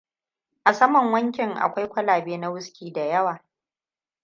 A 0.63 0.73
saman 0.73 1.11
wankin 1.13 1.51
akwai 1.55 1.87
kwalabe 1.89 2.37
na 2.37 2.49
wuski 2.49 2.91
da 2.93 3.01
yawa. 3.05 3.39